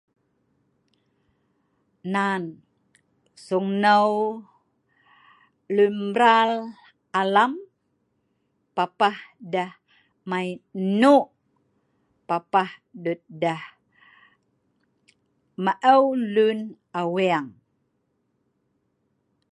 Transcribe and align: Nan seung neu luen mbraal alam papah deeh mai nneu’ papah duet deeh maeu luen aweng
Nan 2.13 2.41
seung 3.45 3.69
neu 3.83 4.13
luen 5.75 5.95
mbraal 6.09 6.51
alam 7.19 7.51
papah 8.75 9.17
deeh 9.51 9.71
mai 10.29 10.49
nneu’ 10.89 11.19
papah 12.29 12.71
duet 13.03 13.21
deeh 13.41 13.63
maeu 15.63 16.05
luen 16.33 16.59
aweng 16.99 17.47